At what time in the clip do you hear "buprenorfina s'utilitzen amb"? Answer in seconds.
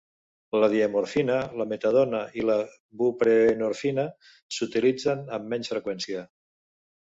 3.03-5.49